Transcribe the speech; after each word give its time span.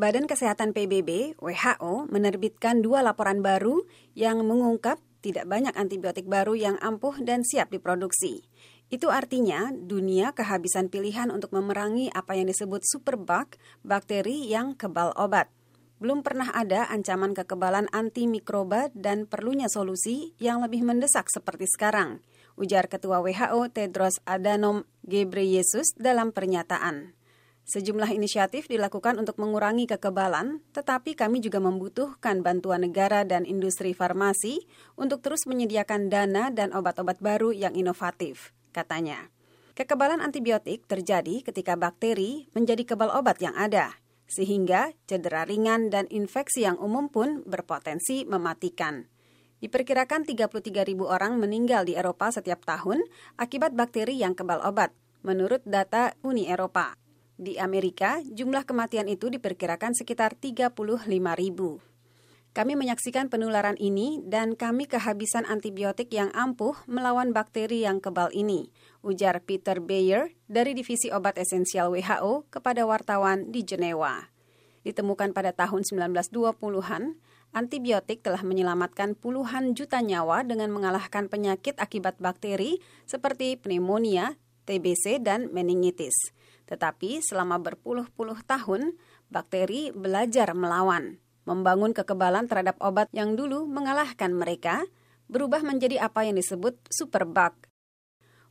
Badan 0.00 0.24
Kesehatan 0.24 0.72
PBB, 0.72 1.36
WHO, 1.36 2.08
menerbitkan 2.08 2.80
dua 2.80 3.04
laporan 3.04 3.44
baru 3.44 3.84
yang 4.16 4.40
mengungkap 4.48 4.96
tidak 5.20 5.44
banyak 5.44 5.76
antibiotik 5.76 6.24
baru 6.24 6.56
yang 6.56 6.80
ampuh 6.80 7.20
dan 7.20 7.44
siap 7.44 7.68
diproduksi. 7.68 8.48
Itu 8.88 9.12
artinya 9.12 9.68
dunia 9.68 10.32
kehabisan 10.32 10.88
pilihan 10.88 11.28
untuk 11.28 11.52
memerangi 11.52 12.08
apa 12.16 12.32
yang 12.32 12.48
disebut 12.48 12.80
superbug, 12.80 13.60
bakteri 13.84 14.48
yang 14.48 14.72
kebal 14.72 15.12
obat. 15.20 15.52
Belum 16.00 16.24
pernah 16.24 16.48
ada 16.48 16.88
ancaman 16.88 17.36
kekebalan 17.36 17.92
antimikroba 17.92 18.88
dan 18.96 19.28
perlunya 19.28 19.68
solusi 19.68 20.32
yang 20.40 20.64
lebih 20.64 20.80
mendesak 20.80 21.28
seperti 21.28 21.68
sekarang, 21.68 22.24
ujar 22.56 22.88
Ketua 22.88 23.20
WHO 23.20 23.68
Tedros 23.68 24.16
Adhanom 24.24 24.88
Ghebreyesus 25.04 25.92
dalam 26.00 26.32
pernyataan. 26.32 27.19
Sejumlah 27.64 28.10
inisiatif 28.10 28.66
dilakukan 28.66 29.20
untuk 29.20 29.38
mengurangi 29.38 29.86
kekebalan, 29.86 30.64
tetapi 30.74 31.14
kami 31.14 31.38
juga 31.38 31.62
membutuhkan 31.62 32.42
bantuan 32.42 32.82
negara 32.82 33.22
dan 33.22 33.46
industri 33.46 33.94
farmasi 33.94 34.64
untuk 34.98 35.22
terus 35.22 35.46
menyediakan 35.46 36.10
dana 36.10 36.50
dan 36.50 36.74
obat-obat 36.74 37.22
baru 37.22 37.54
yang 37.54 37.76
inovatif, 37.78 38.50
katanya. 38.74 39.30
Kekebalan 39.78 40.20
antibiotik 40.20 40.84
terjadi 40.84 41.46
ketika 41.46 41.78
bakteri 41.78 42.50
menjadi 42.52 42.84
kebal 42.84 43.08
obat 43.14 43.40
yang 43.40 43.56
ada, 43.56 43.96
sehingga 44.28 44.92
cedera 45.08 45.48
ringan 45.48 45.88
dan 45.88 46.04
infeksi 46.12 46.68
yang 46.68 46.76
umum 46.76 47.08
pun 47.08 47.40
berpotensi 47.48 48.28
mematikan. 48.28 49.08
Diperkirakan 49.60 50.28
33 50.28 50.84
ribu 50.84 51.08
orang 51.08 51.36
meninggal 51.40 51.88
di 51.88 51.96
Eropa 51.96 52.28
setiap 52.28 52.60
tahun 52.64 53.00
akibat 53.40 53.72
bakteri 53.72 54.20
yang 54.20 54.36
kebal 54.36 54.60
obat, 54.64 54.92
menurut 55.24 55.64
data 55.64 56.12
Uni 56.20 56.44
Eropa. 56.44 56.99
Di 57.40 57.56
Amerika, 57.56 58.20
jumlah 58.20 58.68
kematian 58.68 59.08
itu 59.08 59.32
diperkirakan 59.32 59.96
sekitar 59.96 60.36
35 60.36 60.76
ribu. 61.40 61.80
Kami 62.52 62.76
menyaksikan 62.76 63.32
penularan 63.32 63.80
ini 63.80 64.20
dan 64.28 64.52
kami 64.60 64.84
kehabisan 64.84 65.48
antibiotik 65.48 66.12
yang 66.12 66.28
ampuh 66.36 66.76
melawan 66.84 67.32
bakteri 67.32 67.88
yang 67.88 67.96
kebal 67.96 68.28
ini, 68.36 68.68
ujar 69.00 69.40
Peter 69.40 69.80
Bayer 69.80 70.36
dari 70.52 70.76
Divisi 70.76 71.08
Obat 71.08 71.40
Esensial 71.40 71.88
WHO 71.88 72.44
kepada 72.52 72.84
wartawan 72.84 73.48
di 73.48 73.64
Jenewa. 73.64 74.28
Ditemukan 74.84 75.32
pada 75.32 75.56
tahun 75.56 75.80
1920-an, 75.88 77.16
antibiotik 77.56 78.20
telah 78.20 78.44
menyelamatkan 78.44 79.16
puluhan 79.16 79.72
juta 79.72 80.04
nyawa 80.04 80.44
dengan 80.44 80.68
mengalahkan 80.76 81.32
penyakit 81.32 81.80
akibat 81.80 82.20
bakteri 82.20 82.84
seperti 83.08 83.56
pneumonia, 83.56 84.36
TBC, 84.68 85.24
dan 85.24 85.48
meningitis. 85.56 86.36
Tetapi 86.70 87.18
selama 87.18 87.58
berpuluh-puluh 87.58 88.46
tahun, 88.46 88.94
bakteri 89.26 89.90
belajar 89.90 90.54
melawan, 90.54 91.18
membangun 91.42 91.90
kekebalan 91.90 92.46
terhadap 92.46 92.78
obat 92.78 93.10
yang 93.10 93.34
dulu 93.34 93.66
mengalahkan 93.66 94.30
mereka, 94.30 94.86
berubah 95.26 95.66
menjadi 95.66 96.06
apa 96.06 96.22
yang 96.30 96.38
disebut 96.38 96.78
superbug. 96.86 97.54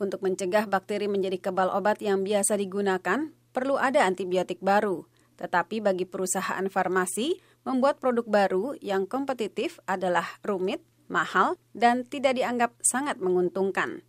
Untuk 0.00 0.26
mencegah 0.26 0.66
bakteri 0.66 1.06
menjadi 1.06 1.38
kebal 1.38 1.70
obat 1.70 2.02
yang 2.02 2.26
biasa 2.26 2.58
digunakan, 2.58 3.30
perlu 3.54 3.78
ada 3.78 4.02
antibiotik 4.08 4.58
baru. 4.58 5.06
Tetapi 5.38 5.84
bagi 5.84 6.04
perusahaan 6.08 6.66
farmasi, 6.66 7.38
membuat 7.68 8.00
produk 8.00 8.26
baru 8.26 8.64
yang 8.80 9.04
kompetitif 9.04 9.76
adalah 9.84 10.40
rumit, 10.40 10.80
mahal, 11.06 11.60
dan 11.76 12.08
tidak 12.08 12.36
dianggap 12.40 12.74
sangat 12.80 13.20
menguntungkan. 13.20 14.00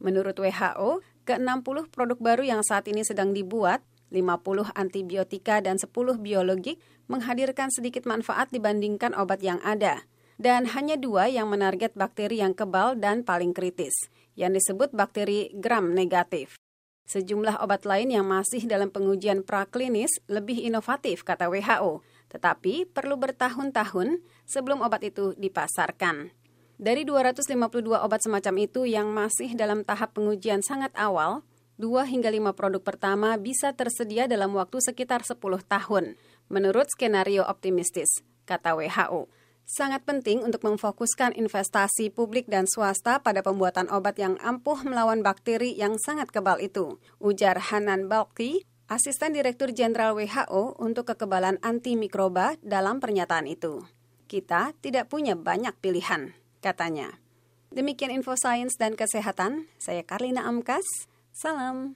Menurut 0.00 0.36
WHO, 0.36 1.04
ke-60 1.24 1.88
produk 1.88 2.18
baru 2.20 2.44
yang 2.44 2.62
saat 2.62 2.84
ini 2.86 3.00
sedang 3.00 3.32
dibuat, 3.32 3.80
50 4.12 4.70
antibiotika 4.76 5.58
dan 5.64 5.80
10 5.80 5.90
biologik 6.20 6.78
menghadirkan 7.10 7.72
sedikit 7.72 8.06
manfaat 8.06 8.52
dibandingkan 8.52 9.16
obat 9.16 9.42
yang 9.42 9.58
ada. 9.64 10.06
Dan 10.34 10.66
hanya 10.74 10.98
dua 10.98 11.30
yang 11.30 11.46
menarget 11.46 11.94
bakteri 11.94 12.42
yang 12.42 12.58
kebal 12.58 12.98
dan 12.98 13.22
paling 13.22 13.54
kritis, 13.54 13.94
yang 14.34 14.50
disebut 14.50 14.90
bakteri 14.90 15.54
gram 15.54 15.94
negatif. 15.94 16.58
Sejumlah 17.04 17.60
obat 17.60 17.84
lain 17.84 18.10
yang 18.10 18.26
masih 18.26 18.64
dalam 18.64 18.88
pengujian 18.88 19.44
praklinis 19.44 20.10
lebih 20.26 20.56
inovatif, 20.58 21.22
kata 21.22 21.52
WHO, 21.52 22.00
tetapi 22.32 22.88
perlu 22.90 23.14
bertahun-tahun 23.20 24.24
sebelum 24.48 24.82
obat 24.82 25.04
itu 25.06 25.36
dipasarkan. 25.36 26.32
Dari 26.74 27.06
252 27.06 28.02
obat 28.02 28.18
semacam 28.18 28.54
itu 28.66 28.82
yang 28.82 29.14
masih 29.14 29.54
dalam 29.54 29.86
tahap 29.86 30.18
pengujian 30.18 30.58
sangat 30.58 30.90
awal, 30.98 31.46
2 31.78 32.02
hingga 32.10 32.34
5 32.34 32.50
produk 32.50 32.82
pertama 32.82 33.38
bisa 33.38 33.70
tersedia 33.78 34.26
dalam 34.26 34.50
waktu 34.58 34.82
sekitar 34.82 35.22
10 35.22 35.38
tahun, 35.70 36.18
menurut 36.50 36.90
skenario 36.90 37.46
optimistis, 37.46 38.26
kata 38.42 38.74
WHO. 38.74 39.30
Sangat 39.64 40.02
penting 40.02 40.42
untuk 40.42 40.66
memfokuskan 40.66 41.38
investasi 41.38 42.10
publik 42.10 42.50
dan 42.50 42.66
swasta 42.66 43.22
pada 43.22 43.40
pembuatan 43.40 43.86
obat 43.94 44.18
yang 44.18 44.34
ampuh 44.42 44.82
melawan 44.82 45.22
bakteri 45.22 45.78
yang 45.78 45.94
sangat 45.96 46.34
kebal 46.34 46.58
itu, 46.58 46.98
ujar 47.22 47.70
Hanan 47.70 48.10
Balki, 48.10 48.66
Asisten 48.90 49.30
Direktur 49.30 49.70
Jenderal 49.70 50.18
WHO 50.18 50.74
untuk 50.82 51.06
kekebalan 51.06 51.62
antimikroba 51.62 52.58
dalam 52.66 52.98
pernyataan 52.98 53.46
itu. 53.46 53.86
Kita 54.26 54.74
tidak 54.82 55.06
punya 55.06 55.38
banyak 55.38 55.72
pilihan 55.78 56.43
katanya. 56.64 57.20
Demikian 57.68 58.08
info 58.08 58.32
sains 58.40 58.80
dan 58.80 58.96
kesehatan, 58.96 59.68
saya 59.76 60.00
Karlina 60.00 60.48
Amkas, 60.48 61.04
salam. 61.36 61.92